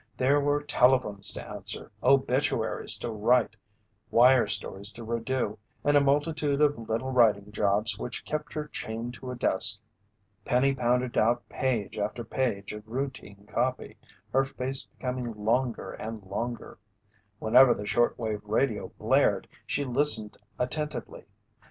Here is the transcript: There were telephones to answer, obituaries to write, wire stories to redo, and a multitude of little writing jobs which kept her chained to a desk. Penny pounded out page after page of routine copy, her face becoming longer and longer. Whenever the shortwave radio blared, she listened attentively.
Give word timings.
There 0.17 0.39
were 0.39 0.63
telephones 0.63 1.31
to 1.33 1.47
answer, 1.47 1.91
obituaries 2.01 2.97
to 3.01 3.11
write, 3.11 3.55
wire 4.09 4.47
stories 4.47 4.91
to 4.93 5.05
redo, 5.05 5.59
and 5.83 5.95
a 5.95 6.01
multitude 6.01 6.59
of 6.59 6.89
little 6.89 7.11
writing 7.11 7.51
jobs 7.51 7.99
which 7.99 8.25
kept 8.25 8.51
her 8.53 8.67
chained 8.67 9.13
to 9.13 9.29
a 9.29 9.35
desk. 9.35 9.79
Penny 10.43 10.73
pounded 10.73 11.19
out 11.19 11.47
page 11.49 11.99
after 11.99 12.23
page 12.23 12.73
of 12.73 12.87
routine 12.87 13.45
copy, 13.53 13.95
her 14.33 14.43
face 14.43 14.85
becoming 14.87 15.33
longer 15.33 15.91
and 15.91 16.23
longer. 16.23 16.79
Whenever 17.37 17.75
the 17.75 17.85
shortwave 17.85 18.41
radio 18.43 18.87
blared, 18.97 19.47
she 19.67 19.83
listened 19.85 20.35
attentively. 20.57 21.25